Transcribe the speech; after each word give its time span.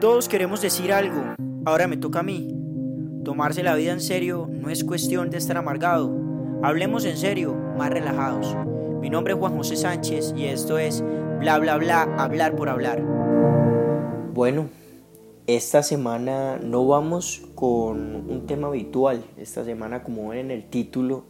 Todos 0.00 0.28
queremos 0.28 0.62
decir 0.62 0.92
algo, 0.92 1.34
ahora 1.64 1.88
me 1.88 1.96
toca 1.96 2.20
a 2.20 2.22
mí. 2.22 2.54
Tomarse 3.24 3.64
la 3.64 3.74
vida 3.74 3.90
en 3.90 4.00
serio 4.00 4.48
no 4.48 4.70
es 4.70 4.84
cuestión 4.84 5.28
de 5.28 5.38
estar 5.38 5.56
amargado. 5.56 6.14
Hablemos 6.62 7.04
en 7.04 7.16
serio, 7.16 7.52
más 7.76 7.90
relajados. 7.90 8.56
Mi 9.00 9.10
nombre 9.10 9.32
es 9.32 9.40
Juan 9.40 9.56
José 9.56 9.74
Sánchez 9.74 10.34
y 10.36 10.44
esto 10.44 10.78
es 10.78 11.02
Bla 11.40 11.58
Bla 11.58 11.78
Bla, 11.78 12.02
hablar 12.16 12.54
por 12.54 12.68
hablar. 12.68 13.02
Bueno, 14.34 14.68
esta 15.48 15.82
semana 15.82 16.60
no 16.62 16.86
vamos 16.86 17.42
con 17.56 18.30
un 18.30 18.46
tema 18.46 18.68
habitual. 18.68 19.24
Esta 19.36 19.64
semana, 19.64 20.04
como 20.04 20.28
ven 20.28 20.38
en 20.38 20.50
el 20.52 20.70
título, 20.70 21.24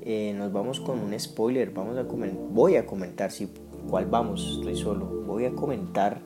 eh, 0.00 0.32
nos 0.34 0.50
vamos 0.50 0.80
con 0.80 0.98
un 1.00 1.20
spoiler. 1.20 1.72
Vamos 1.72 1.98
a 1.98 2.04
voy 2.04 2.76
a 2.76 2.86
comentar 2.86 3.30
si 3.30 3.50
cuál 3.90 4.06
vamos, 4.06 4.56
estoy 4.56 4.76
solo. 4.76 5.04
Voy 5.26 5.44
a 5.44 5.50
comentar 5.50 6.22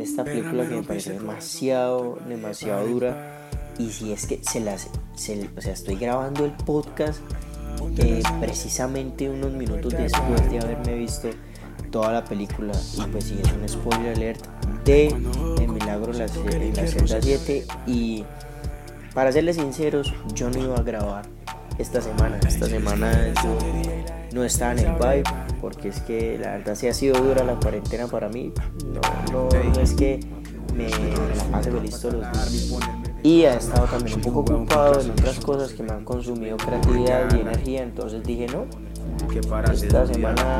esta 0.00 0.24
película 0.24 0.68
que 0.68 0.76
me 0.76 0.82
parece 0.82 1.12
demasiado, 1.12 2.18
demasiado 2.26 2.86
dura. 2.86 3.48
Y 3.78 3.90
si 3.90 4.12
es 4.12 4.26
que 4.26 4.40
se 4.42 4.60
las, 4.60 4.86
o 4.86 5.60
sea, 5.60 5.72
estoy 5.72 5.96
grabando 5.96 6.44
el 6.44 6.52
podcast 6.52 7.20
eh, 7.98 8.22
precisamente 8.40 9.30
unos 9.30 9.52
minutos 9.52 9.92
después 9.92 10.50
de 10.50 10.58
haberme 10.58 10.94
visto 10.96 11.30
toda 11.90 12.12
la 12.12 12.24
película. 12.24 12.72
Y 12.96 13.02
pues 13.10 13.24
sí, 13.24 13.38
es 13.42 13.52
un 13.52 13.68
spoiler 13.68 14.16
alert 14.16 14.46
de 14.84 15.06
El 15.06 15.68
Milagro 15.68 16.12
en 16.12 16.18
la, 16.18 16.26
en 16.26 16.76
la 16.76 16.86
celda 16.86 17.22
7. 17.22 17.66
Y 17.86 18.24
para 19.14 19.32
serles 19.32 19.56
sinceros, 19.56 20.12
yo 20.34 20.50
no 20.50 20.58
iba 20.58 20.76
a 20.76 20.82
grabar 20.82 21.26
esta 21.80 22.00
semana. 22.00 22.38
Esta 22.46 22.66
semana 22.66 23.32
yo 23.42 23.58
no 24.32 24.44
estaba 24.44 24.72
en 24.72 24.78
el 24.80 24.92
vibe 24.94 25.24
porque 25.60 25.88
es 25.88 26.00
que 26.00 26.38
la 26.38 26.52
verdad 26.52 26.74
sí 26.74 26.88
ha 26.88 26.94
sido 26.94 27.20
dura 27.20 27.44
la 27.44 27.54
cuarentena 27.54 28.06
para 28.06 28.28
mí. 28.28 28.52
No, 29.32 29.48
no, 29.48 29.80
es 29.80 29.92
que 29.94 30.20
me, 30.74 30.88
la 30.88 31.44
pase 31.50 31.70
feliz 31.70 32.00
todos 32.00 32.14
los 32.14 32.50
días. 32.50 32.80
Y 33.22 33.44
ha 33.44 33.54
estado 33.54 33.86
también 33.86 34.16
un 34.16 34.22
poco 34.22 34.54
ocupado 34.54 35.00
en 35.00 35.10
otras 35.10 35.38
cosas 35.40 35.72
que 35.72 35.82
me 35.82 35.92
han 35.92 36.04
consumido 36.04 36.56
creatividad 36.56 37.34
y 37.34 37.40
energía. 37.40 37.82
Entonces 37.82 38.22
dije 38.22 38.46
no, 38.48 38.66
esta 39.72 40.06
semana 40.06 40.58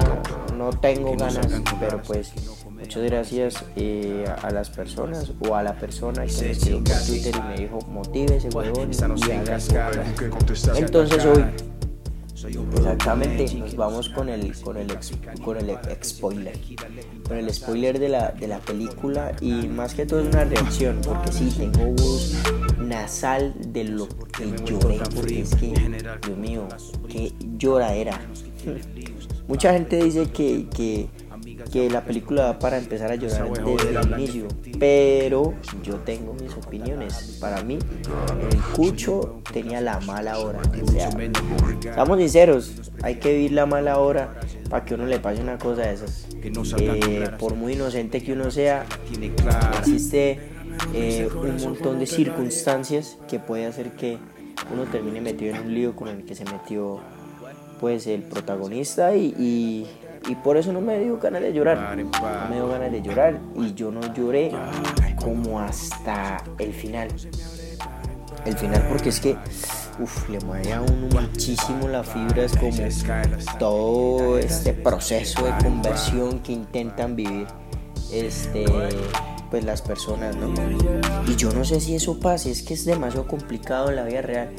no 0.56 0.70
tengo 0.70 1.16
ganas, 1.16 1.48
pero 1.78 2.02
pues 2.02 2.32
muchas 2.80 3.02
gracias 3.04 3.64
eh, 3.76 4.24
a 4.42 4.50
las 4.50 4.70
personas 4.70 5.32
o 5.40 5.54
a 5.54 5.62
la 5.62 5.74
persona 5.76 6.26
que 6.26 6.32
me 6.42 6.50
escribió 6.50 6.84
por 6.84 7.02
Twitter 7.06 7.34
y 7.36 7.40
me 7.48 7.56
dijo 7.56 7.78
motive 7.88 8.36
ese 8.36 8.48
huevón 8.48 8.90
y 8.90 10.78
Entonces 10.78 11.24
hoy 11.24 11.44
Exactamente, 12.48 13.54
nos 13.54 13.76
vamos 13.76 14.08
con 14.08 14.28
el, 14.28 14.54
con 14.62 14.76
el, 14.78 14.88
con 15.44 15.58
el 15.58 15.76
spoiler. 16.02 16.58
Con 17.28 17.36
el 17.36 17.52
spoiler 17.52 17.98
de 17.98 18.08
la, 18.08 18.30
de 18.32 18.48
la 18.48 18.58
película 18.60 19.32
y 19.40 19.68
más 19.68 19.94
que 19.94 20.06
todo 20.06 20.20
es 20.20 20.28
una 20.28 20.44
reacción, 20.44 21.00
porque 21.04 21.32
sí, 21.32 21.52
tengo 21.56 21.92
voz 21.92 22.34
nasal 22.78 23.54
de 23.72 23.84
lo 23.84 24.08
que 24.08 24.54
lloré, 24.64 25.00
porque 25.14 25.40
es 25.40 25.54
que, 25.54 25.72
Dios 26.26 26.38
mío, 26.38 26.66
qué 27.08 27.32
lloradera. 27.58 28.18
Mucha 29.48 29.72
gente 29.74 30.02
dice 30.02 30.30
que, 30.30 30.66
que 30.74 31.08
que 31.70 31.88
la 31.88 32.04
película 32.04 32.46
va 32.46 32.58
para 32.58 32.78
empezar 32.78 33.10
a 33.10 33.14
llorar 33.14 33.48
desde 33.52 33.98
el 33.98 34.12
inicio, 34.12 34.48
pero 34.78 35.54
yo 35.82 35.96
tengo 35.96 36.34
mis 36.34 36.52
opiniones. 36.54 37.38
Para 37.40 37.62
mí, 37.62 37.78
el 38.50 38.58
Cucho 38.74 39.40
tenía 39.52 39.80
la 39.80 40.00
mala 40.00 40.38
hora. 40.38 40.60
O 41.96 42.16
sinceros, 42.16 42.92
hay 43.02 43.16
que 43.16 43.32
vivir 43.34 43.52
la 43.52 43.66
mala 43.66 43.98
hora 43.98 44.40
para 44.68 44.84
que 44.84 44.94
uno 44.94 45.06
le 45.06 45.18
pase 45.20 45.40
una 45.42 45.58
cosa 45.58 45.82
de 45.82 45.94
esas. 45.94 46.26
Eh, 46.78 47.28
por 47.38 47.54
muy 47.54 47.74
inocente 47.74 48.22
que 48.22 48.32
uno 48.32 48.50
sea, 48.50 48.86
existe 49.78 50.40
eh, 50.94 51.28
un 51.34 51.56
montón 51.62 51.98
de 51.98 52.06
circunstancias 52.06 53.18
que 53.28 53.38
puede 53.38 53.66
hacer 53.66 53.92
que 53.92 54.18
uno 54.72 54.84
termine 54.84 55.20
metido 55.20 55.54
en 55.54 55.62
un 55.62 55.74
lío 55.74 55.96
con 55.96 56.08
el 56.08 56.24
que 56.24 56.34
se 56.34 56.44
metió 56.44 57.00
pues 57.80 58.06
el 58.06 58.22
protagonista 58.22 59.16
y 59.16 59.34
y 59.38 59.86
por 60.34 60.56
eso 60.56 60.72
no 60.72 60.80
me 60.80 60.98
dio 60.98 61.18
ganas 61.18 61.42
de 61.42 61.52
llorar. 61.52 61.96
No 61.96 62.48
me 62.48 62.54
dio 62.56 62.68
ganas 62.68 62.92
de 62.92 63.02
llorar 63.02 63.40
y 63.54 63.74
yo 63.74 63.90
no 63.90 64.00
lloré 64.14 64.52
como 65.16 65.60
hasta 65.60 66.42
el 66.58 66.72
final. 66.72 67.08
El 68.44 68.56
final 68.56 68.86
porque 68.88 69.10
es 69.10 69.20
que 69.20 69.36
uf, 69.98 70.28
le 70.28 70.40
mueve 70.40 70.72
a 70.72 70.80
uno 70.80 71.20
muchísimo 71.20 71.88
las 71.88 72.08
fibras 72.08 72.56
como 72.56 72.70
todo 73.58 74.38
este 74.38 74.72
proceso 74.72 75.44
de 75.44 75.52
conversión 75.62 76.40
que 76.40 76.52
intentan 76.52 77.16
vivir 77.16 77.46
este 78.12 78.64
pues 79.50 79.64
las 79.64 79.82
personas, 79.82 80.36
¿no? 80.36 80.54
Y 81.26 81.34
yo 81.34 81.52
no 81.52 81.64
sé 81.64 81.80
si 81.80 81.96
eso 81.96 82.20
pasa, 82.20 82.48
es 82.48 82.62
que 82.62 82.74
es 82.74 82.84
demasiado 82.84 83.26
complicado 83.26 83.90
en 83.90 83.96
la 83.96 84.04
vida 84.04 84.22
real 84.22 84.50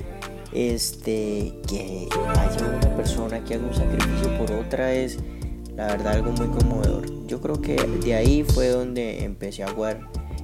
este 0.53 1.53
que 1.68 2.09
haya 2.38 2.66
una 2.66 2.96
persona 2.98 3.44
que 3.44 3.56
haga 3.56 3.66
un 3.66 3.74
sacrificio 3.74 4.38
por 4.38 4.52
otra 4.52 4.94
es 4.94 5.18
la 5.81 5.88
verdad 5.88 6.14
algo 6.14 6.31
muy 6.34 6.47
conmovedor. 6.47 7.25
Yo 7.25 7.42
creo 7.42 7.59
que 7.59 7.75
de 7.75 8.14
ahí 8.14 8.44
fue 8.44 8.69
donde 8.69 9.24
empecé 9.24 9.64
a 9.64 9.72
jugar 9.72 10.00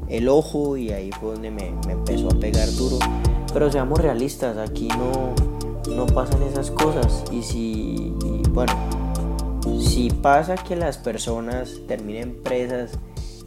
el 0.09 0.29
ojo 0.29 0.77
y 0.77 0.91
ahí 0.91 1.11
fue 1.11 1.33
donde 1.33 1.51
me, 1.51 1.67
empezó 1.87 2.29
a 2.29 2.39
pegar 2.39 2.67
duro. 2.71 2.97
Pero 3.53 3.71
seamos 3.71 3.99
realistas, 3.99 4.57
aquí 4.57 4.87
no, 4.87 5.35
no 5.95 6.07
pasan 6.07 6.41
esas 6.41 6.71
cosas. 6.71 7.23
Y 7.31 7.43
si, 7.43 8.13
bueno, 8.49 8.73
si 9.79 10.09
pasa 10.09 10.55
que 10.55 10.75
las 10.75 10.97
personas 10.97 11.81
terminen 11.87 12.41
presas 12.41 12.97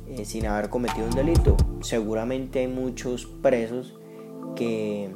eh, 0.07 0.25
sin 0.25 0.47
haber 0.47 0.71
cometido 0.71 1.07
un 1.07 1.15
delito, 1.17 1.57
seguramente 1.81 2.61
hay 2.61 2.69
muchos 2.69 3.27
presos 3.27 3.99
que, 4.55 5.13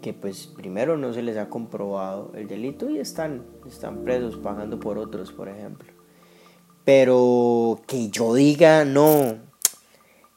que 0.00 0.14
pues 0.14 0.46
primero 0.46 0.96
no 0.96 1.12
se 1.12 1.22
les 1.22 1.36
ha 1.38 1.48
comprobado 1.48 2.30
el 2.36 2.46
delito 2.46 2.88
y 2.88 2.98
están, 3.00 3.42
están 3.66 4.04
presos 4.04 4.36
pagando 4.36 4.78
por 4.78 4.96
otros, 4.96 5.32
por 5.32 5.48
ejemplo. 5.48 5.93
Pero 6.84 7.80
que 7.86 8.08
yo 8.10 8.34
diga, 8.34 8.84
no. 8.84 9.38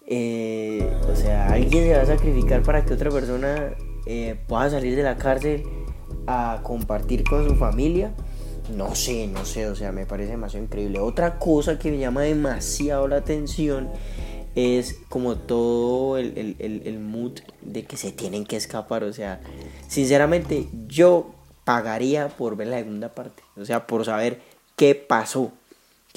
Eh, 0.06 0.90
o 1.12 1.16
sea, 1.16 1.52
alguien 1.52 1.84
se 1.84 1.94
va 1.94 2.02
a 2.02 2.06
sacrificar 2.06 2.64
para 2.64 2.86
que 2.86 2.94
otra 2.94 3.12
persona 3.12 3.74
eh, 4.06 4.40
pueda 4.48 4.70
salir 4.70 4.96
de 4.96 5.04
la 5.04 5.18
cárcel 5.18 5.64
a 6.26 6.62
compartir 6.64 7.24
con 7.24 7.48
su 7.48 7.56
familia. 7.56 8.14
No 8.76 8.96
sé, 8.96 9.28
no 9.28 9.46
sé, 9.46 9.68
o 9.68 9.76
sea, 9.76 9.92
me 9.92 10.06
parece 10.06 10.32
demasiado 10.32 10.66
increíble. 10.66 11.00
Otra 11.00 11.40
cosa 11.40 11.78
que 11.80 11.92
me 11.92 11.98
llama 11.98 12.22
demasiado 12.22 13.08
la 13.08 13.18
atención 13.18 13.90
es 14.56 14.98
como 15.10 15.36
todo 15.36 16.18
el, 16.18 16.56
el 16.60 17.00
mood 17.00 17.40
de 17.62 17.84
que 17.84 17.98
se 17.98 18.12
tienen 18.12 18.46
que 18.46 18.56
escapar. 18.56 19.04
O 19.04 19.14
sea, 19.14 19.42
sinceramente 19.88 20.68
yo 20.88 21.32
pagaría 21.68 22.30
por 22.30 22.56
ver 22.56 22.68
la 22.68 22.78
segunda 22.78 23.10
parte. 23.10 23.44
O 23.58 23.66
sea, 23.66 23.88
por 23.88 24.06
saber 24.06 24.40
qué 24.78 24.96
pasó. 24.96 25.52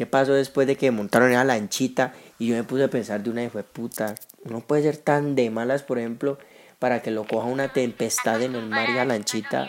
¿Qué 0.01 0.07
pasó 0.07 0.33
después 0.33 0.67
de 0.67 0.77
que 0.77 0.91
montaron 0.91 1.31
esa 1.31 1.45
lanchita? 1.45 2.15
Y 2.39 2.47
yo 2.47 2.57
me 2.57 2.65
puse 2.65 2.85
a 2.85 2.89
pensar 2.89 3.23
de 3.23 3.29
una 3.29 3.45
y 3.45 3.51
fue 3.51 3.65
puta. 3.65 4.15
No 4.45 4.61
puede 4.61 4.81
ser 4.81 4.97
tan 4.97 5.35
de 5.35 5.51
malas, 5.51 5.83
por 5.83 5.99
ejemplo, 5.99 6.39
para 6.79 7.03
que 7.03 7.11
lo 7.11 7.27
coja 7.27 7.47
una 7.47 7.75
tempestad 7.75 8.41
en 8.41 8.55
el 8.55 8.67
mar 8.67 8.89
y 8.89 8.95
la 8.95 9.05
lanchita 9.05 9.69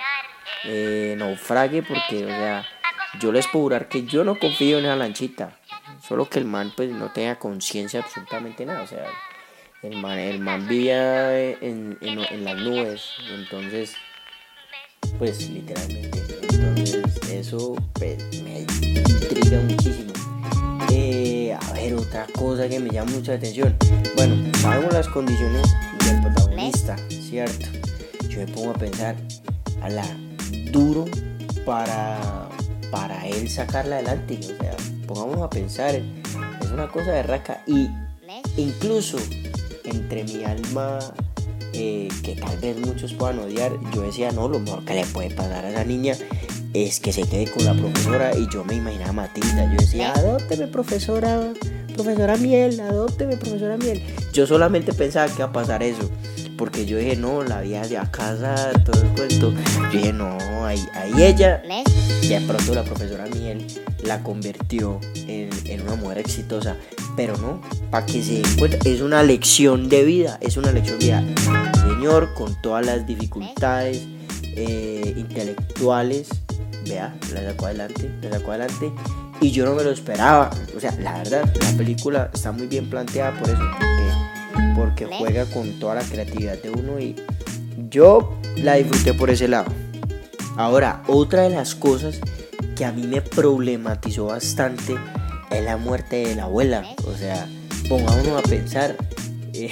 eh, 0.64 1.16
naufrague, 1.18 1.84
porque, 1.84 2.24
o 2.24 2.30
sea, 2.30 2.66
yo 3.19 3.34
les 3.34 3.46
puedo 3.50 3.64
jurar 3.64 3.90
que 3.90 4.06
yo 4.06 4.24
no 4.24 4.40
confío 4.40 4.80
en 4.80 4.86
esa 4.86 4.96
lanchita. 4.96 5.59
Solo 6.02 6.30
que 6.30 6.40
el 6.40 6.46
man, 6.46 6.72
pues, 6.78 6.92
no 6.92 7.12
tenga 7.12 7.38
conciencia 7.38 8.00
absolutamente 8.00 8.66
nada. 8.66 8.84
O 8.84 8.88
sea, 8.88 9.08
el 9.84 9.98
man, 9.98 10.18
el 10.18 10.40
man 10.40 10.66
vivía 10.66 11.38
en, 11.40 11.98
en 12.00 12.46
las 12.46 12.56
nubes. 12.56 13.03
Entonces, 13.34 13.98
pues, 15.19 15.50
literalmente. 15.50 16.24
Entonces, 16.53 17.02
eso 17.30 17.75
pues, 17.96 18.18
me 18.44 18.62
intriga 18.62 19.59
muchísimo. 19.63 20.21
Eh, 20.94 21.53
a 21.53 21.74
ver, 21.74 21.94
otra 21.94 22.28
cosa 22.38 22.68
que 22.68 22.78
me 22.78 22.90
llama 22.90 23.12
mucha 23.12 23.35
atención. 23.35 23.78
Bueno, 24.18 24.36
sabemos 24.60 24.94
las 24.94 25.07
condiciones 25.07 25.74
del 26.06 26.21
protagonista, 26.21 26.98
¿cierto? 27.10 27.68
Yo 28.27 28.39
me 28.39 28.48
pongo 28.48 28.71
a 28.71 28.74
pensar, 28.74 29.16
a 29.81 29.89
la 29.89 30.06
duro 30.74 31.06
para, 31.66 32.50
para 32.92 33.25
él 33.25 33.50
sacarla 33.50 33.95
adelante. 34.00 34.38
O 34.42 34.62
sea, 34.62 34.75
pongamos 35.07 35.42
a 35.42 35.50
pensar, 35.50 35.95
es 35.95 36.71
una 36.71 36.89
cosa 36.89 37.13
de 37.13 37.24
raca. 37.24 37.63
Y 37.66 37.88
incluso 38.57 39.18
entre 39.86 40.25
mi 40.25 40.44
alma, 40.44 41.00
eh, 41.71 42.10
que 42.21 42.36
tal 42.36 42.57
vez 42.57 42.77
muchos 42.77 43.13
puedan 43.13 43.39
odiar, 43.39 43.71
yo 43.94 44.01
decía, 44.01 44.33
no, 44.33 44.50
lo 44.50 44.60
mejor 44.60 44.83
que 44.83 44.95
le 44.95 45.06
puede 45.06 45.31
pasar 45.31 45.63
a 45.63 45.69
esa 45.69 45.86
niña 45.86 46.16
es 46.73 47.00
que 47.00 47.12
se 47.12 47.23
quede 47.23 47.50
con 47.51 47.65
la 47.65 47.73
profesora 47.73 48.38
y 48.38 48.47
yo 48.51 48.63
me 48.63 48.75
imaginaba 48.75 49.09
a 49.09 49.13
Matilda, 49.13 49.69
yo 49.71 49.79
decía, 49.79 50.13
adópteme 50.13 50.68
profesora, 50.68 51.53
profesora 51.94 52.38
Miel, 52.38 52.79
adópteme 52.79 53.38
profesora 53.38 53.77
Miel. 53.77 54.01
Yo 54.33 54.47
solamente 54.47 54.94
pensaba 54.94 55.27
que 55.27 55.35
iba 55.35 55.45
a 55.45 55.51
pasar 55.51 55.83
eso, 55.83 56.09
porque 56.57 56.85
yo 56.85 56.97
dije, 56.97 57.15
no, 57.18 57.44
la 57.44 57.62
vida 57.62 57.88
de 57.88 57.97
a 57.97 58.09
casa, 58.09 58.71
todo 58.85 59.01
el 59.01 59.09
cuento. 59.09 59.53
Yo 59.91 60.00
dije, 60.00 60.13
no, 60.13 60.38
ahí, 60.65 60.81
ahí 60.94 61.23
ella, 61.23 61.62
y 62.21 62.27
de 62.27 62.41
pronto 62.41 62.73
la 62.73 62.83
profesora 62.83 63.25
Miel 63.25 63.65
la 64.03 64.23
convirtió 64.23 65.00
en, 65.27 65.50
en 65.65 65.81
una 65.81 65.95
mujer 65.95 66.19
exitosa. 66.19 66.77
Pero 67.18 67.35
no, 67.38 67.62
para 67.89 68.06
que 68.06 68.23
se 68.23 68.41
den 68.41 68.57
cuenta, 68.57 68.77
es 68.85 69.01
una 69.01 69.21
lección 69.21 69.89
de 69.89 70.06
vida, 70.06 70.38
es 70.41 70.56
una 70.56 70.71
lección 70.71 71.00
de 71.00 71.06
vida. 71.07 71.25
Señor, 71.85 72.33
con 72.33 72.59
todas 72.62 72.85
las 72.85 73.06
dificultades 73.06 74.03
eh, 74.56 75.13
intelectuales, 75.18 76.29
vea, 76.92 77.16
la 77.34 77.44
sacó 77.44 77.66
adelante, 77.68 78.12
la 78.22 78.32
sacó 78.32 78.52
adelante. 78.52 78.92
Y 79.40 79.52
yo 79.52 79.66
no 79.66 79.74
me 79.74 79.84
lo 79.84 79.92
esperaba. 79.92 80.52
O 80.76 80.80
sea, 80.80 80.92
la 81.00 81.18
verdad, 81.18 81.52
la 81.62 81.78
película 81.78 82.30
está 82.34 82.52
muy 82.52 82.68
bien 82.68 82.90
planteada 82.90 83.38
por 83.40 83.50
eso, 83.50 83.64
porque, 84.76 85.06
porque 85.08 85.18
juega 85.18 85.46
con 85.46 85.80
toda 85.80 85.96
la 85.96 86.04
creatividad 86.04 86.62
de 86.62 86.70
uno 86.70 87.00
y 87.00 87.16
yo 87.90 88.38
la 88.58 88.76
disfruté 88.76 89.14
por 89.14 89.30
ese 89.30 89.48
lado. 89.48 89.72
Ahora, 90.58 91.02
otra 91.08 91.44
de 91.44 91.50
las 91.50 91.76
cosas 91.76 92.20
que 92.76 92.86
a 92.86 92.92
mí 92.92 93.08
me 93.08 93.22
problematizó 93.22 94.26
bastante 94.28 94.96
es 95.50 95.64
la 95.64 95.78
muerte 95.78 96.28
de 96.28 96.36
la 96.36 96.44
abuela. 96.44 96.86
O 97.06 97.16
sea, 97.16 97.48
pongámonos 97.90 98.46
a 98.46 98.48
pensar. 98.48 98.96
Eh, 99.54 99.72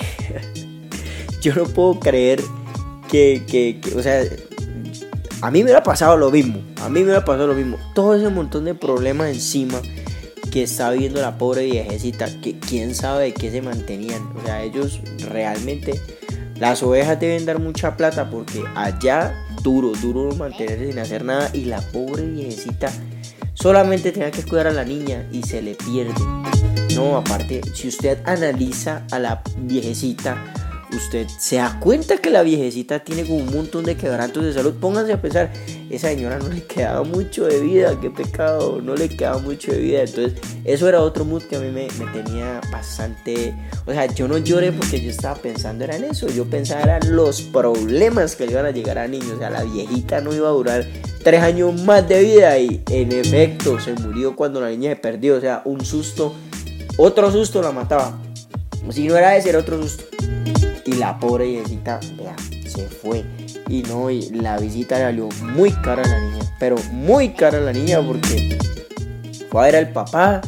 yo 1.41 1.53
no 1.53 1.65
puedo 1.65 1.99
creer 1.99 2.41
que, 3.09 3.43
que, 3.47 3.79
o 3.95 4.01
sea, 4.01 4.23
a 5.41 5.51
mí 5.51 5.59
me 5.59 5.65
hubiera 5.65 5.83
pasado 5.83 6.17
lo 6.17 6.31
mismo. 6.31 6.61
A 6.81 6.89
mí 6.89 6.99
me 6.99 7.05
hubiera 7.05 7.25
pasado 7.25 7.47
lo 7.47 7.53
mismo. 7.53 7.77
Todo 7.93 8.15
ese 8.15 8.29
montón 8.29 8.65
de 8.65 8.75
problemas 8.75 9.29
encima 9.29 9.81
que 10.51 10.63
está 10.63 10.89
viviendo 10.91 11.21
la 11.21 11.37
pobre 11.37 11.65
viejecita, 11.65 12.27
que 12.41 12.59
quién 12.59 12.95
sabe 12.95 13.25
de 13.25 13.33
qué 13.33 13.51
se 13.51 13.61
mantenían. 13.61 14.21
O 14.37 14.45
sea, 14.45 14.63
ellos 14.63 14.99
realmente, 15.29 15.99
las 16.55 16.83
ovejas 16.83 17.19
deben 17.19 17.45
dar 17.45 17.59
mucha 17.59 17.95
plata 17.95 18.29
porque 18.29 18.63
allá 18.75 19.33
duro, 19.63 19.91
duro 20.01 20.35
mantenerse 20.35 20.87
sin 20.87 20.99
hacer 20.99 21.23
nada 21.23 21.49
y 21.53 21.65
la 21.65 21.81
pobre 21.81 22.23
viejecita 22.25 22.91
solamente 23.53 24.11
tenía 24.11 24.31
que 24.31 24.43
cuidar 24.43 24.67
a 24.67 24.71
la 24.71 24.85
niña 24.85 25.27
y 25.31 25.43
se 25.43 25.61
le 25.61 25.75
pierde. 25.75 26.13
No, 26.95 27.17
aparte, 27.17 27.61
si 27.73 27.87
usted 27.87 28.19
analiza 28.25 29.03
a 29.11 29.19
la 29.19 29.41
viejecita, 29.57 30.37
usted 30.95 31.27
se 31.37 31.57
da 31.57 31.79
cuenta 31.79 32.17
que 32.17 32.29
la 32.29 32.41
viejecita 32.41 32.99
tiene 32.99 33.23
como 33.23 33.37
un 33.37 33.53
montón 33.53 33.85
de 33.85 33.95
quebrantos 33.95 34.43
de 34.43 34.53
salud. 34.53 34.73
Pónganse 34.79 35.13
a 35.13 35.21
pensar, 35.21 35.51
esa 35.89 36.09
señora 36.09 36.39
no 36.39 36.49
le 36.49 36.63
quedaba 36.63 37.03
mucho 37.03 37.45
de 37.45 37.59
vida, 37.59 37.99
qué 37.99 38.09
pecado, 38.09 38.81
no 38.81 38.95
le 38.95 39.09
quedaba 39.09 39.39
mucho 39.39 39.71
de 39.71 39.79
vida. 39.79 40.01
Entonces, 40.01 40.39
eso 40.65 40.89
era 40.89 41.01
otro 41.01 41.25
mood 41.25 41.43
que 41.43 41.55
a 41.55 41.59
mí 41.59 41.69
me, 41.71 41.87
tenía 42.11 42.61
bastante. 42.71 43.53
O 43.85 43.91
sea, 43.91 44.05
yo 44.07 44.27
no 44.27 44.37
lloré 44.37 44.71
porque 44.71 45.01
yo 45.01 45.09
estaba 45.09 45.35
pensando 45.35 45.83
era 45.83 45.95
en 45.95 46.05
eso. 46.05 46.27
Yo 46.27 46.45
pensaba 46.45 46.97
en 46.97 47.15
los 47.15 47.41
problemas 47.41 48.35
que 48.35 48.45
le 48.45 48.53
iban 48.53 48.65
a 48.65 48.71
llegar 48.71 48.97
a 48.97 49.07
niños. 49.07 49.31
O 49.35 49.39
sea, 49.39 49.49
la 49.49 49.63
viejita 49.63 50.21
no 50.21 50.33
iba 50.33 50.47
a 50.47 50.51
durar 50.51 50.87
tres 51.23 51.41
años 51.41 51.81
más 51.83 52.07
de 52.07 52.23
vida 52.23 52.57
y 52.57 52.83
en 52.89 53.11
efecto 53.11 53.79
se 53.79 53.93
murió 53.93 54.35
cuando 54.35 54.61
la 54.61 54.69
niña 54.69 54.91
se 54.91 54.95
perdió. 54.95 55.37
O 55.37 55.41
sea, 55.41 55.61
un 55.65 55.83
susto, 55.85 56.33
otro 56.97 57.31
susto 57.31 57.61
la 57.61 57.71
mataba. 57.71 58.19
Si 58.91 59.07
no 59.07 59.15
era 59.15 59.35
ese, 59.37 59.49
era 59.49 59.59
otro 59.59 59.81
susto. 59.81 60.18
La 60.99 61.17
pobre 61.17 61.45
viejita, 61.45 61.99
vea, 62.17 62.35
se 62.67 62.89
fue. 62.89 63.23
Y 63.69 63.83
no, 63.83 64.09
y 64.09 64.29
la 64.31 64.57
visita 64.57 64.97
le 64.97 65.03
salió 65.05 65.29
muy 65.53 65.71
cara 65.71 66.03
a 66.03 66.07
la 66.07 66.19
niña. 66.19 66.55
Pero 66.59 66.75
muy 66.91 67.29
cara 67.29 67.59
a 67.59 67.61
la 67.61 67.71
niña 67.71 68.01
porque 68.05 68.57
fue 69.49 69.61
a 69.61 69.65
ver 69.65 69.75
al 69.77 69.93
papá. 69.93 70.41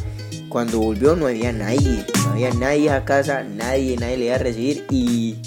Cuando 0.49 0.79
volvió 0.79 1.15
no 1.15 1.27
había 1.27 1.53
nadie. 1.53 2.05
No 2.25 2.31
había 2.31 2.53
nadie 2.53 2.89
a 2.89 3.05
casa, 3.05 3.43
nadie, 3.43 3.95
nadie 3.95 4.17
le 4.17 4.25
iba 4.25 4.35
a 4.35 4.39
recibir. 4.39 4.85
Y 4.89 5.37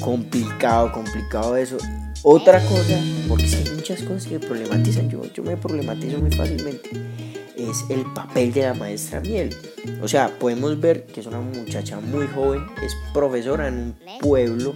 complicado, 0.00 0.92
complicado 0.92 1.56
eso. 1.56 1.78
Otra 2.22 2.60
cosa, 2.60 3.00
porque 3.28 3.46
hay 3.46 3.74
muchas 3.74 4.02
cosas 4.02 4.26
que 4.26 4.38
problematizan, 4.38 5.08
yo, 5.08 5.24
yo 5.32 5.42
me 5.42 5.56
problematizo 5.56 6.18
muy 6.18 6.30
fácilmente, 6.30 6.90
es 7.70 7.84
el 7.88 8.04
papel 8.12 8.52
de 8.52 8.62
la 8.62 8.74
maestra 8.74 9.20
Miel. 9.20 9.56
O 10.02 10.08
sea, 10.08 10.38
podemos 10.38 10.78
ver 10.80 11.06
que 11.06 11.20
es 11.20 11.26
una 11.26 11.40
muchacha 11.40 12.00
muy 12.00 12.26
joven, 12.26 12.66
es 12.82 12.96
profesora 13.14 13.68
en 13.68 13.74
un 13.74 13.96
pueblo, 14.20 14.74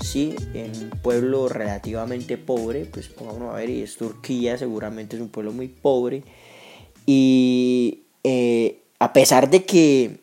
sí, 0.00 0.34
en 0.54 0.70
un 0.84 0.90
pueblo 1.02 1.48
relativamente 1.48 2.38
pobre, 2.38 2.84
pues 2.84 3.10
vamos 3.16 3.52
a 3.52 3.56
ver, 3.56 3.70
y 3.70 3.82
es 3.82 3.96
Turquía, 3.96 4.56
seguramente 4.56 5.16
es 5.16 5.22
un 5.22 5.28
pueblo 5.28 5.52
muy 5.52 5.68
pobre. 5.68 6.22
Y 7.06 8.04
eh, 8.22 8.82
a 8.98 9.12
pesar 9.12 9.50
de 9.50 9.64
que 9.64 10.20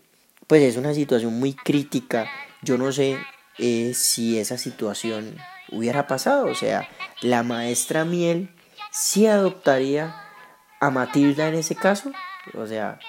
pues 0.47 0.61
es 0.61 0.77
una 0.77 0.93
situación 0.93 1.37
muy 1.39 1.53
crítica, 1.53 2.27
yo 2.61 2.77
no 2.77 2.91
sé 2.91 3.17
eh, 3.57 3.93
si 3.93 4.37
esa 4.37 4.57
situación 4.57 5.35
hubiera 5.71 6.07
pasado. 6.07 6.45
O 6.45 6.55
sea, 6.55 6.87
la 7.21 7.43
maestra 7.43 8.05
Miel 8.05 8.49
sí 8.91 9.25
adoptaría 9.25 10.24
a 10.85 10.91
Matilda 10.91 11.47
en 11.47 11.55
ese 11.55 11.75
caso. 11.75 12.11
O 12.53 12.65
sea, 12.67 12.99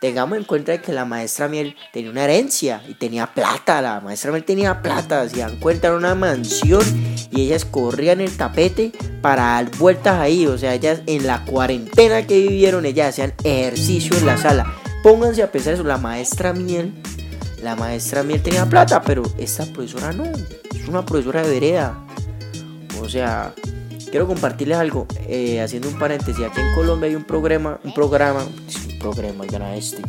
tengamos 0.00 0.38
en 0.38 0.44
cuenta 0.44 0.80
que 0.80 0.92
la 0.92 1.04
maestra 1.04 1.48
Miel 1.48 1.76
tenía 1.92 2.10
una 2.10 2.24
herencia 2.24 2.82
y 2.88 2.94
tenía 2.94 3.26
plata. 3.26 3.80
La 3.82 4.00
maestra 4.00 4.30
Miel 4.32 4.44
tenía 4.44 4.82
plata. 4.82 5.28
Se 5.28 5.38
dan 5.38 5.58
cuenta, 5.58 5.88
era 5.88 5.96
una 5.96 6.14
mansión 6.14 6.82
y 7.30 7.42
ellas 7.42 7.64
corrían 7.64 8.20
el 8.20 8.36
tapete 8.36 8.92
para 9.22 9.42
dar 9.42 9.70
vueltas 9.76 10.18
ahí. 10.20 10.46
O 10.46 10.58
sea, 10.58 10.74
ellas 10.74 11.02
en 11.06 11.26
la 11.26 11.44
cuarentena 11.44 12.26
que 12.26 12.38
vivieron, 12.40 12.86
ellas 12.86 13.10
hacían 13.10 13.34
ejercicio 13.44 14.16
en 14.16 14.26
la 14.26 14.36
sala. 14.36 14.72
Pónganse 15.02 15.42
a 15.42 15.50
pensar 15.50 15.74
eso, 15.74 15.84
la 15.84 15.98
maestra 15.98 16.52
Miel. 16.52 16.94
La 17.62 17.76
maestra 17.76 18.22
Miel 18.22 18.42
tenía 18.42 18.66
plata, 18.66 19.02
pero 19.02 19.22
esta 19.38 19.64
profesora 19.64 20.12
no. 20.12 20.24
Es 20.74 20.86
una 20.86 21.04
profesora 21.04 21.42
de 21.42 21.48
vereda. 21.48 21.98
O 23.00 23.08
sea, 23.08 23.54
quiero 24.14 24.28
compartirles 24.28 24.78
algo, 24.78 25.08
eh, 25.26 25.60
haciendo 25.60 25.88
un 25.88 25.98
paréntesis, 25.98 26.44
aquí 26.44 26.60
en 26.60 26.72
Colombia 26.76 27.08
hay 27.08 27.16
un 27.16 27.24
programa, 27.24 27.80
un 27.82 27.92
programa, 27.92 28.44
un 28.44 28.98
programa, 29.00 29.44
ya 29.44 29.74
este, 29.74 30.02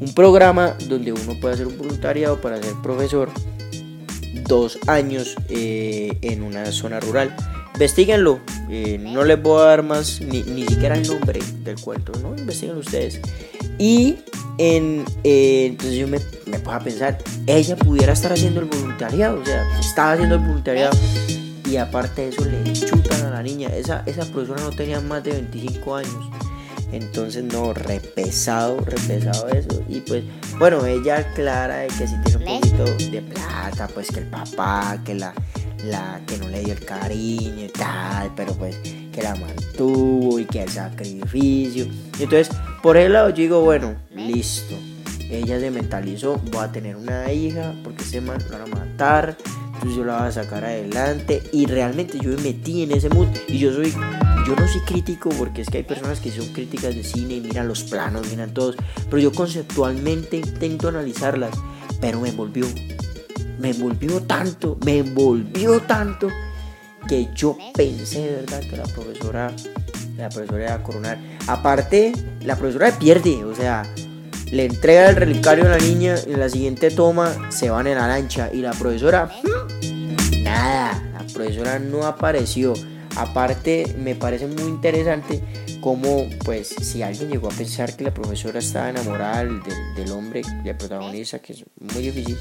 un 0.00 0.12
programa 0.14 0.74
donde 0.88 1.12
uno 1.12 1.38
puede 1.40 1.54
hacer 1.54 1.68
un 1.68 1.78
voluntariado 1.78 2.40
para 2.40 2.60
ser 2.60 2.72
profesor 2.82 3.30
dos 4.48 4.80
años 4.88 5.36
eh, 5.48 6.18
en 6.22 6.42
una 6.42 6.72
zona 6.72 6.98
rural. 6.98 7.36
Investiguenlo, 7.74 8.40
eh, 8.68 8.98
no 8.98 9.22
les 9.22 9.40
voy 9.40 9.62
a 9.62 9.66
dar 9.66 9.84
más 9.84 10.20
ni, 10.20 10.42
ni, 10.42 10.66
siquiera 10.66 10.96
el 10.96 11.06
nombre 11.06 11.38
del 11.62 11.80
cuento, 11.80 12.12
¿no? 12.20 12.36
Investiguen 12.36 12.78
ustedes. 12.78 13.20
Y 13.78 14.16
en, 14.58 15.04
entonces 15.22 15.98
yo 15.98 16.08
me, 16.08 16.18
me 16.46 16.58
puedo 16.58 16.80
pensar, 16.80 17.16
ella 17.46 17.76
pudiera 17.76 18.12
estar 18.12 18.32
haciendo 18.32 18.58
el 18.58 18.66
voluntariado, 18.66 19.40
o 19.40 19.44
sea, 19.44 19.62
estaba 19.78 20.14
haciendo 20.14 20.34
el 20.34 20.40
voluntariado 20.40 20.98
y 21.72 21.78
aparte 21.78 22.20
de 22.20 22.28
eso 22.28 22.44
le 22.44 22.70
chutan 22.74 23.26
a 23.26 23.30
la 23.30 23.42
niña. 23.42 23.68
Esa, 23.68 24.02
esa 24.04 24.26
profesora 24.26 24.62
no 24.62 24.70
tenía 24.70 25.00
más 25.00 25.24
de 25.24 25.32
25 25.32 25.96
años. 25.96 26.30
Entonces, 26.92 27.44
no, 27.44 27.72
repesado, 27.72 28.80
repesado 28.80 29.48
eso. 29.48 29.82
Y 29.88 30.00
pues, 30.00 30.22
bueno, 30.58 30.84
ella 30.84 31.20
aclara 31.20 31.78
de 31.78 31.86
que 31.86 32.06
si 32.06 32.14
tiene 32.24 32.44
un 32.44 32.60
poquito 32.60 32.84
de 33.10 33.22
plata, 33.22 33.88
pues 33.88 34.08
que 34.08 34.20
el 34.20 34.26
papá, 34.26 34.98
que 35.02 35.14
la, 35.14 35.32
la, 35.82 36.20
que 36.26 36.36
no 36.36 36.48
le 36.48 36.60
dio 36.60 36.74
el 36.74 36.84
cariño 36.84 37.64
y 37.64 37.70
tal, 37.70 38.30
pero 38.36 38.52
pues 38.52 38.76
que 38.76 39.22
la 39.22 39.34
mantuvo 39.34 40.38
y 40.38 40.44
que 40.44 40.64
el 40.64 40.68
sacrificio. 40.68 41.86
Y 42.18 42.24
entonces, 42.24 42.54
por 42.82 42.98
ese 42.98 43.08
lado 43.08 43.30
yo 43.30 43.36
digo, 43.36 43.62
bueno, 43.62 43.94
listo. 44.14 44.74
Ella 45.30 45.58
se 45.58 45.70
mentalizó, 45.70 46.36
voy 46.50 46.62
a 46.62 46.70
tener 46.70 46.96
una 46.96 47.32
hija 47.32 47.72
porque 47.82 48.04
se 48.04 48.20
man 48.20 48.36
lo 48.50 48.58
van 48.58 48.60
a 48.60 48.76
matar 48.76 49.38
yo 49.90 50.04
la 50.04 50.18
voy 50.18 50.28
a 50.28 50.32
sacar 50.32 50.64
adelante 50.64 51.42
y 51.52 51.66
realmente 51.66 52.18
yo 52.18 52.30
me 52.30 52.42
metí 52.42 52.82
en 52.82 52.92
ese 52.92 53.08
mood 53.08 53.28
y 53.48 53.58
yo 53.58 53.72
soy 53.72 53.92
yo 54.46 54.56
no 54.56 54.66
soy 54.66 54.80
crítico 54.80 55.30
porque 55.30 55.62
es 55.62 55.68
que 55.68 55.78
hay 55.78 55.82
personas 55.84 56.18
que 56.18 56.30
son 56.30 56.46
críticas 56.52 56.94
de 56.94 57.04
cine 57.04 57.34
y 57.34 57.40
miran 57.40 57.68
los 57.68 57.84
planos, 57.84 58.28
miran 58.28 58.52
todos, 58.52 58.76
pero 59.08 59.18
yo 59.18 59.32
conceptualmente 59.32 60.36
intento 60.36 60.88
analizarlas, 60.88 61.52
pero 62.00 62.20
me 62.20 62.30
envolvió, 62.30 62.66
me 63.60 63.70
envolvió 63.70 64.20
tanto, 64.22 64.78
me 64.84 64.98
envolvió 64.98 65.80
tanto 65.80 66.28
que 67.08 67.28
yo 67.34 67.56
pensé 67.74 68.20
de 68.20 68.36
verdad 68.36 68.60
que 68.60 68.76
la 68.76 68.84
profesora, 68.84 69.52
la 70.16 70.28
profesora 70.28 70.64
iba 70.64 70.74
a 70.74 70.82
coronar. 70.82 71.18
Aparte, 71.46 72.12
la 72.44 72.56
profesora 72.56 72.90
pierde, 72.98 73.44
o 73.44 73.54
sea, 73.54 73.84
le 74.52 74.66
entrega 74.66 75.08
el 75.08 75.16
relicario 75.16 75.64
a 75.64 75.70
la 75.70 75.78
niña, 75.78 76.14
en 76.26 76.38
la 76.38 76.48
siguiente 76.48 76.90
toma 76.90 77.50
se 77.50 77.70
van 77.70 77.86
en 77.86 77.96
la 77.96 78.06
lancha 78.06 78.50
y 78.52 78.58
la 78.58 78.72
profesora, 78.72 79.30
hmm, 79.42 80.42
nada, 80.42 81.02
la 81.14 81.26
profesora 81.32 81.78
no 81.78 82.04
apareció. 82.04 82.74
Aparte, 83.16 83.94
me 83.98 84.14
parece 84.14 84.46
muy 84.46 84.62
interesante 84.64 85.42
cómo, 85.80 86.26
pues, 86.44 86.68
si 86.68 87.02
alguien 87.02 87.30
llegó 87.30 87.48
a 87.48 87.50
pensar 87.50 87.96
que 87.96 88.04
la 88.04 88.12
profesora 88.12 88.58
estaba 88.58 88.90
enamorada 88.90 89.44
del, 89.44 90.12
hombre, 90.12 90.42
del 90.64 90.76
protagonista, 90.76 91.38
que 91.38 91.54
es 91.54 91.64
muy 91.78 92.02
difícil, 92.02 92.38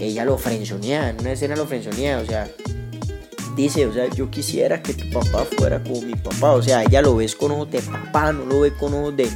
ella 0.00 0.24
lo 0.24 0.38
frenzonea, 0.38 1.10
en 1.10 1.20
una 1.20 1.32
escena 1.32 1.54
lo 1.54 1.66
frenzonea, 1.66 2.18
o 2.18 2.26
sea, 2.26 2.48
dice, 3.56 3.86
o 3.86 3.92
sea, 3.92 4.08
yo 4.10 4.30
quisiera 4.30 4.82
que 4.82 4.94
tu 4.94 5.10
papá 5.10 5.44
fuera 5.56 5.82
como 5.82 6.02
mi 6.02 6.14
papá, 6.14 6.52
o 6.52 6.62
sea, 6.62 6.82
ella 6.82 7.02
lo 7.02 7.16
ves 7.16 7.36
con 7.36 7.52
ojos 7.52 7.70
de 7.70 7.82
papá, 7.82 8.32
no 8.32 8.46
lo 8.46 8.60
ve 8.60 8.72
con 8.74 8.94
ojos 8.94 9.16
de 9.16 9.28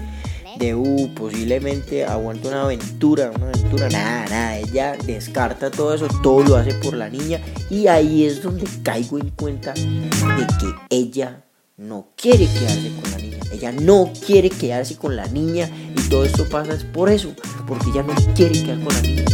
de 0.58 0.74
uh, 0.74 1.08
posiblemente 1.14 2.04
aguanta 2.04 2.48
una 2.48 2.62
aventura, 2.62 3.30
una 3.34 3.48
aventura, 3.48 3.88
nada, 3.88 4.24
nada, 4.26 4.58
ella 4.58 4.96
descarta 5.04 5.70
todo 5.70 5.94
eso, 5.94 6.08
todo 6.22 6.42
lo 6.42 6.56
hace 6.56 6.74
por 6.74 6.94
la 6.94 7.08
niña 7.08 7.40
y 7.70 7.86
ahí 7.86 8.24
es 8.24 8.42
donde 8.42 8.64
caigo 8.82 9.18
en 9.18 9.30
cuenta 9.30 9.74
de 9.74 10.46
que 10.58 10.74
ella 10.90 11.44
no 11.76 12.08
quiere 12.16 12.46
quedarse 12.46 12.90
con 13.00 13.10
la 13.10 13.18
niña, 13.18 13.38
ella 13.52 13.72
no 13.72 14.12
quiere 14.24 14.50
quedarse 14.50 14.96
con 14.96 15.16
la 15.16 15.26
niña 15.26 15.70
y 15.94 16.08
todo 16.08 16.24
esto 16.24 16.48
pasa 16.48 16.72
es 16.72 16.84
por 16.84 17.10
eso, 17.10 17.34
porque 17.66 17.90
ella 17.90 18.02
no 18.02 18.14
quiere 18.34 18.62
quedar 18.62 18.80
con 18.82 18.94
la 18.94 19.02
niña, 19.02 19.24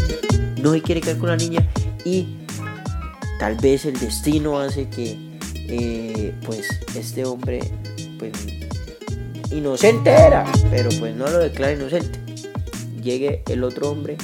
no 0.61 0.73
quiere 0.83 1.01
quedar 1.01 1.19
con 1.19 1.29
la 1.29 1.37
niña 1.37 1.69
y 2.05 2.27
tal 3.39 3.57
vez 3.57 3.85
el 3.85 3.99
destino 3.99 4.59
hace 4.59 4.89
que 4.89 5.17
eh, 5.69 6.35
pues 6.45 6.69
este 6.97 7.25
hombre 7.25 7.61
pues 8.19 8.33
inocente 9.53 10.11
era, 10.11 10.45
pero 10.71 10.91
pues 10.99 11.15
no 11.15 11.29
lo 11.29 11.39
declara 11.39 11.73
inocente. 11.73 12.19
Llegue 13.03 13.43
el 13.49 13.65
otro 13.65 13.91
hombre 13.91 14.17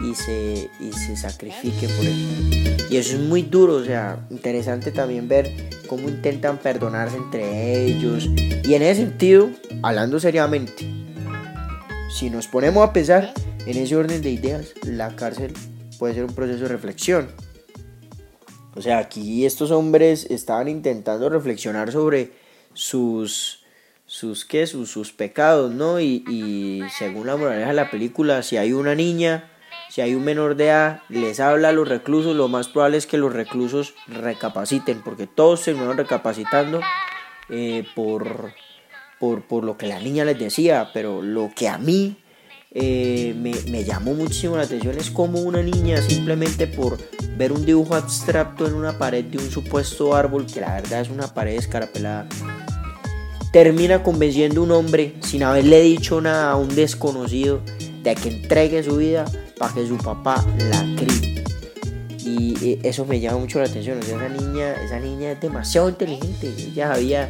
y 0.00 0.14
se, 0.14 0.70
y 0.80 0.92
se 0.92 1.16
sacrifique 1.16 1.88
por 1.88 2.06
él. 2.06 2.76
Y 2.90 2.96
eso 2.96 3.16
es 3.16 3.20
muy 3.20 3.42
duro, 3.42 3.74
o 3.74 3.84
sea, 3.84 4.26
interesante 4.30 4.92
también 4.92 5.28
ver 5.28 5.50
cómo 5.86 6.08
intentan 6.08 6.58
perdonarse 6.58 7.16
entre 7.16 7.84
ellos. 7.84 8.28
Y 8.64 8.74
en 8.74 8.82
ese 8.82 9.02
sentido, 9.02 9.50
hablando 9.82 10.20
seriamente, 10.20 10.86
si 12.14 12.30
nos 12.30 12.46
ponemos 12.46 12.88
a 12.88 12.92
pensar 12.92 13.32
en 13.66 13.76
ese 13.76 13.96
orden 13.96 14.22
de 14.22 14.30
ideas, 14.30 14.72
la 14.84 15.14
cárcel 15.16 15.52
puede 15.98 16.14
ser 16.14 16.24
un 16.24 16.34
proceso 16.34 16.62
de 16.62 16.68
reflexión. 16.68 17.28
O 18.74 18.80
sea, 18.80 18.98
aquí 18.98 19.44
estos 19.44 19.70
hombres 19.70 20.26
estaban 20.30 20.68
intentando 20.68 21.28
reflexionar 21.28 21.90
sobre 21.90 22.32
sus 22.74 23.57
sus, 24.08 24.44
¿qué? 24.46 24.66
Sus, 24.66 24.90
sus 24.90 25.12
pecados, 25.12 25.72
¿no? 25.72 26.00
Y, 26.00 26.24
y 26.26 26.82
según 26.98 27.28
la 27.28 27.36
moraleja 27.36 27.68
de 27.68 27.74
la 27.74 27.90
película, 27.90 28.42
si 28.42 28.56
hay 28.56 28.72
una 28.72 28.94
niña, 28.94 29.50
si 29.90 30.00
hay 30.00 30.14
un 30.14 30.24
menor 30.24 30.56
de 30.56 30.66
edad, 30.66 31.02
les 31.10 31.40
habla 31.40 31.68
a 31.68 31.72
los 31.72 31.86
reclusos, 31.86 32.34
lo 32.34 32.48
más 32.48 32.68
probable 32.68 32.96
es 32.96 33.06
que 33.06 33.18
los 33.18 33.32
reclusos 33.32 33.94
recapaciten, 34.06 35.02
porque 35.02 35.26
todos 35.26 35.60
se 35.60 35.74
van 35.74 35.96
recapacitando 35.96 36.80
eh, 37.50 37.84
por, 37.94 38.52
por, 39.20 39.42
por, 39.46 39.62
lo 39.62 39.76
que 39.76 39.86
la 39.86 40.00
niña 40.00 40.24
les 40.24 40.38
decía, 40.38 40.90
pero 40.94 41.20
lo 41.20 41.50
que 41.54 41.68
a 41.68 41.76
mí 41.76 42.16
eh, 42.70 43.34
me, 43.36 43.52
me, 43.70 43.84
llamó 43.84 44.14
muchísimo 44.14 44.56
la 44.56 44.62
atención 44.62 44.96
es 44.98 45.10
como 45.10 45.40
una 45.40 45.62
niña 45.62 46.00
simplemente 46.02 46.66
por 46.66 46.98
ver 47.36 47.52
un 47.52 47.64
dibujo 47.64 47.94
abstracto 47.94 48.66
en 48.66 48.74
una 48.74 48.98
pared 48.98 49.24
de 49.24 49.38
un 49.38 49.50
supuesto 49.50 50.14
árbol, 50.14 50.46
que 50.46 50.60
la 50.60 50.74
verdad 50.74 51.02
es 51.02 51.10
una 51.10 51.32
pared 51.32 51.56
escarapelada, 51.56 52.26
termina 53.52 54.02
convenciendo 54.02 54.60
a 54.60 54.64
un 54.64 54.72
hombre 54.72 55.14
sin 55.20 55.42
haberle 55.42 55.82
dicho 55.82 56.20
nada 56.20 56.52
a 56.52 56.56
un 56.56 56.74
desconocido 56.74 57.60
de 58.02 58.14
que 58.14 58.28
entregue 58.28 58.82
su 58.82 58.96
vida 58.96 59.24
para 59.58 59.74
que 59.74 59.86
su 59.86 59.96
papá 59.98 60.44
la 60.70 60.84
críe. 60.96 61.44
Y 62.18 62.78
eso 62.82 63.06
me 63.06 63.20
llama 63.20 63.38
mucho 63.38 63.58
la 63.58 63.66
atención. 63.66 63.98
esa 64.00 64.28
niña, 64.28 64.74
esa 64.84 65.00
niña 65.00 65.32
es 65.32 65.40
demasiado 65.40 65.88
inteligente. 65.88 66.52
Ella 66.58 66.88
sabía, 66.88 67.28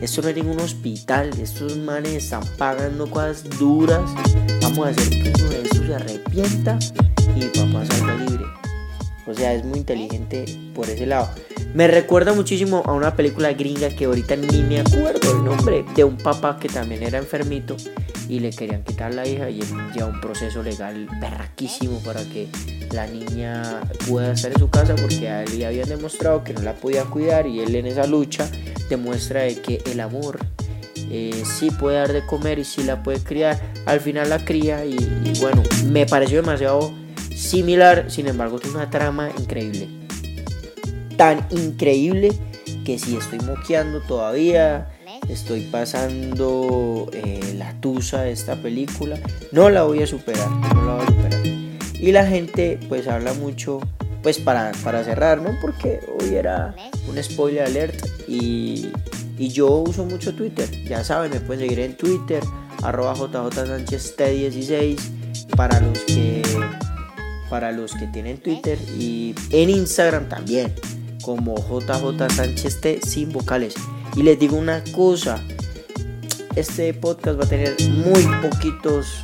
esto 0.00 0.22
no 0.22 0.28
es 0.28 0.36
ningún 0.36 0.60
hospital, 0.60 1.30
estos 1.40 1.76
manes 1.78 2.12
están 2.12 2.44
pagando 2.56 3.10
cosas 3.10 3.44
duras. 3.58 4.08
Vamos 4.62 4.86
a 4.86 4.90
hacer 4.90 5.10
que 5.10 5.32
uno 5.40 5.50
de 5.50 5.62
esos 5.62 5.86
se 5.86 5.94
arrepienta 5.94 6.78
y 7.34 7.44
papá 7.58 7.84
salga 7.86 8.14
libre. 8.24 8.44
O 9.26 9.34
sea, 9.34 9.54
es 9.54 9.64
muy 9.64 9.80
inteligente 9.80 10.44
por 10.74 10.88
ese 10.88 11.06
lado. 11.06 11.28
Me 11.74 11.88
recuerda 11.88 12.32
muchísimo 12.32 12.82
a 12.86 12.92
una 12.92 13.14
película 13.14 13.52
gringa 13.52 13.90
que 13.90 14.06
ahorita 14.06 14.36
ni 14.36 14.62
me 14.62 14.80
acuerdo 14.80 15.30
el 15.36 15.44
nombre, 15.44 15.84
de 15.94 16.04
un 16.04 16.16
papá 16.16 16.58
que 16.58 16.68
también 16.68 17.02
era 17.02 17.18
enfermito 17.18 17.76
y 18.28 18.40
le 18.40 18.50
querían 18.50 18.82
quitar 18.82 19.14
la 19.14 19.26
hija 19.26 19.50
y 19.50 19.60
lleva 19.94 20.06
un 20.06 20.20
proceso 20.20 20.62
legal 20.62 21.08
berraquísimo 21.20 22.00
para 22.00 22.22
que 22.24 22.48
la 22.92 23.06
niña 23.06 23.80
pueda 24.08 24.32
estar 24.32 24.52
en 24.52 24.58
su 24.58 24.70
casa 24.70 24.94
porque 24.96 25.28
a 25.28 25.42
él 25.42 25.58
le 25.58 25.66
habían 25.66 25.88
demostrado 25.88 26.42
que 26.42 26.54
no 26.54 26.62
la 26.62 26.74
podía 26.74 27.04
cuidar 27.04 27.46
y 27.46 27.60
él 27.60 27.74
en 27.74 27.86
esa 27.86 28.06
lucha 28.06 28.48
demuestra 28.88 29.42
de 29.42 29.60
que 29.60 29.82
el 29.86 30.00
amor 30.00 30.38
eh, 31.10 31.42
sí 31.44 31.70
puede 31.70 31.98
dar 31.98 32.12
de 32.12 32.24
comer 32.26 32.58
y 32.58 32.64
sí 32.64 32.82
la 32.82 33.02
puede 33.02 33.20
criar. 33.20 33.60
Al 33.86 34.00
final 34.00 34.30
la 34.30 34.44
cría 34.44 34.84
y, 34.84 34.96
y 34.96 35.38
bueno, 35.40 35.62
me 35.86 36.06
pareció 36.06 36.40
demasiado 36.40 36.92
similar, 37.34 38.10
sin 38.10 38.26
embargo 38.26 38.58
tiene 38.58 38.76
una 38.76 38.90
trama 38.90 39.30
increíble. 39.38 40.05
Tan 41.16 41.46
increíble 41.50 42.32
que 42.84 42.98
si 42.98 43.16
estoy 43.16 43.38
moqueando 43.40 44.00
todavía, 44.02 44.88
estoy 45.28 45.62
pasando 45.62 47.08
eh, 47.12 47.54
la 47.56 47.72
tusa 47.80 48.22
de 48.22 48.32
esta 48.32 48.56
película, 48.56 49.18
no 49.52 49.70
la 49.70 49.84
voy 49.84 50.02
a 50.02 50.06
superar, 50.06 50.50
no 50.74 50.84
la 50.84 50.94
voy 50.94 51.02
a 51.02 51.06
superar. 51.06 51.46
Y 51.94 52.12
la 52.12 52.26
gente 52.26 52.78
pues 52.88 53.08
habla 53.08 53.32
mucho, 53.34 53.80
pues 54.22 54.38
para, 54.38 54.72
para 54.84 55.02
cerrar, 55.04 55.40
¿no? 55.40 55.50
Porque 55.60 56.00
hoy 56.20 56.34
era 56.34 56.74
un 57.08 57.22
spoiler 57.22 57.64
alert 57.64 58.06
y, 58.28 58.88
y 59.38 59.48
yo 59.48 59.68
uso 59.68 60.04
mucho 60.04 60.34
Twitter, 60.34 60.68
ya 60.84 61.02
saben, 61.02 61.30
me 61.30 61.40
pueden 61.40 61.62
seguir 61.62 61.80
en 61.80 61.96
Twitter, 61.96 62.42
arroba 62.82 63.14
JJ 63.14 64.30
16 64.30 65.10
para 65.56 65.80
los 65.80 65.98
que 66.00 66.42
para 67.48 67.70
los 67.70 67.92
que 67.94 68.06
tienen 68.08 68.38
Twitter 68.38 68.76
y 68.98 69.34
en 69.50 69.70
Instagram 69.70 70.28
también 70.28 70.72
como 71.26 71.56
JJ 71.56 72.30
Sánchez 72.32 72.80
T 72.80 73.00
sin 73.04 73.32
vocales. 73.32 73.74
Y 74.14 74.22
les 74.22 74.38
digo 74.38 74.56
una 74.56 74.82
cosa, 74.92 75.42
este 76.54 76.94
podcast 76.94 77.40
va 77.40 77.44
a 77.44 77.48
tener 77.48 77.74
muy 77.90 78.22
poquitos 78.40 79.22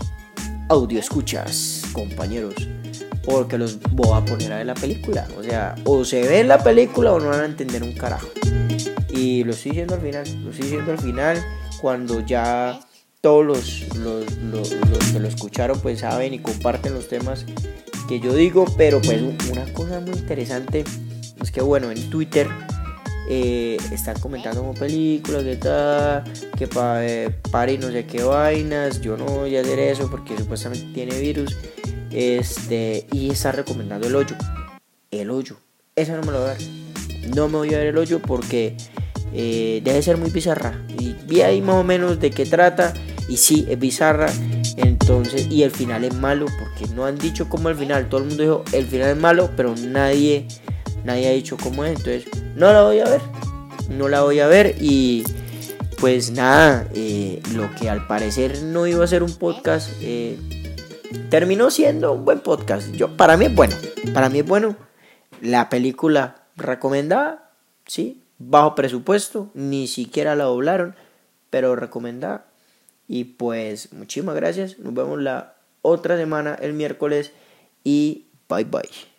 audio 0.69 0.99
escuchas, 0.99 1.85
compañeros, 1.93 2.55
porque 3.25 3.57
los 3.57 3.79
voy 3.93 4.21
a 4.21 4.25
poner 4.25 4.53
a 4.53 4.57
ver 4.57 4.67
la 4.67 4.75
película. 4.75 5.29
O 5.39 5.45
sea, 5.45 5.77
o 5.85 6.05
se 6.05 6.23
ve 6.23 6.43
la 6.43 6.63
película 6.65 7.13
o 7.13 7.21
no 7.21 7.29
van 7.29 7.41
a 7.41 7.45
entender 7.45 7.85
un 7.85 7.93
carajo. 7.93 8.29
Y 9.09 9.45
lo 9.45 9.53
estoy 9.53 9.71
diciendo 9.71 9.95
al 9.95 10.01
final, 10.01 10.25
lo 10.43 10.51
estoy 10.51 10.65
diciendo 10.65 10.91
al 10.91 10.99
final 10.99 11.39
cuando 11.81 12.21
ya 12.27 12.81
todos 13.21 13.47
los, 13.47 13.97
los, 13.99 14.25
los, 14.39 14.73
los 14.73 14.99
que 15.13 15.21
lo 15.21 15.29
escucharon 15.29 15.79
pues 15.79 16.01
saben 16.01 16.35
y 16.35 16.41
comparten 16.41 16.95
los 16.95 17.07
temas 17.07 17.47
que 18.09 18.19
yo 18.19 18.35
digo, 18.35 18.65
pero 18.77 19.01
pues 19.01 19.23
una 19.49 19.73
cosa 19.73 20.01
muy 20.01 20.19
interesante 20.19 20.85
es 21.41 21.51
que 21.51 21.61
bueno, 21.61 21.91
en 21.91 22.11
Twitter 22.11 22.49
eh, 23.29 23.79
están 23.93 24.19
comentando 24.21 24.61
como 24.61 24.75
películas, 24.75 25.45
que 25.45 25.57
tal, 25.57 26.25
que 26.59 26.67
para 26.67 27.05
eh, 27.05 27.75
y 27.75 27.79
no 27.79 27.91
sé 27.91 28.05
qué 28.05 28.23
vainas, 28.23 29.01
yo 29.01 29.17
no 29.17 29.25
voy 29.25 29.57
a 29.57 29.61
hacer 29.61 29.79
eso 29.79 30.11
porque 30.11 30.37
supuestamente 30.37 30.87
tiene 30.93 31.19
virus, 31.21 31.57
este, 32.11 33.07
y 33.13 33.31
está 33.31 33.53
recomendando 33.53 34.07
el 34.07 34.17
hoyo, 34.17 34.37
el 35.11 35.31
hoyo, 35.31 35.57
esa 35.95 36.17
no 36.17 36.23
me 36.23 36.33
lo 36.33 36.41
voy 36.41 36.51
a 36.51 36.53
ver, 36.55 36.63
no 37.35 37.49
me 37.49 37.59
voy 37.59 37.75
a 37.75 37.79
ver 37.79 37.87
el 37.89 37.99
hoyo 37.99 38.21
porque 38.21 38.77
eh, 39.33 39.81
debe 39.85 40.03
ser 40.03 40.17
muy 40.17 40.31
bizarra, 40.31 40.85
y 40.99 41.15
vi 41.27 41.43
ahí 41.43 41.63
más 41.63 41.77
o 41.77 41.85
menos 41.85 42.19
de 42.21 42.31
qué 42.33 42.45
trata, 42.45 42.93
y 43.29 43.37
sí, 43.37 43.67
es 43.69 43.79
bizarra, 43.79 44.31
entonces, 44.77 45.47
y 45.49 45.63
el 45.63 45.71
final 45.71 46.03
es 46.05 46.15
malo, 46.15 46.47
porque 46.59 46.93
no 46.93 47.07
han 47.07 47.17
dicho 47.19 47.49
cómo 47.49 47.69
el 47.69 47.77
final, 47.77 48.09
todo 48.09 48.21
el 48.21 48.27
mundo 48.27 48.43
dijo 48.43 48.65
el 48.73 48.85
final 48.85 49.11
es 49.11 49.17
malo, 49.17 49.51
pero 49.57 49.75
nadie, 49.77 50.49
nadie 51.05 51.29
ha 51.29 51.33
dicho 51.33 51.57
cómo 51.57 51.85
es, 51.85 51.99
entonces 51.99 52.27
no 52.57 52.73
la 52.73 52.83
voy 52.83 53.01
a 53.01 53.05
ver, 53.05 53.21
no 53.89 54.09
la 54.09 54.23
voy 54.23 54.41
a 54.41 54.47
ver 54.47 54.77
y 54.81 55.25
pues 56.03 56.33
nada, 56.33 56.89
eh, 56.95 57.41
lo 57.55 57.73
que 57.77 57.89
al 57.89 58.07
parecer 58.07 58.63
no 58.63 58.87
iba 58.87 59.05
a 59.05 59.07
ser 59.07 59.23
un 59.23 59.35
podcast, 59.37 59.89
eh, 60.01 60.37
terminó 61.31 61.71
siendo 61.71 62.13
un 62.13 62.25
buen 62.25 62.41
podcast. 62.41 62.91
Yo, 62.93 63.17
para 63.17 63.37
mí 63.37 63.45
es 63.45 63.55
bueno, 63.55 63.77
para 64.13 64.29
mí 64.29 64.41
es 64.41 64.47
bueno. 64.47 64.75
La 65.41 65.69
película 65.69 66.43
recomendada, 66.57 67.53
sí, 67.87 68.23
bajo 68.39 68.75
presupuesto, 68.75 69.51
ni 69.55 69.87
siquiera 69.87 70.35
la 70.35 70.45
doblaron, 70.45 70.97
pero 71.51 71.77
recomendada. 71.77 72.47
Y 73.07 73.25
pues 73.25 73.93
muchísimas 73.93 74.35
gracias. 74.35 74.79
Nos 74.79 74.95
vemos 74.95 75.21
la 75.21 75.55
otra 75.83 76.17
semana, 76.17 76.57
el 76.61 76.73
miércoles. 76.73 77.33
Y 77.85 78.27
bye 78.49 78.65
bye. 78.65 79.12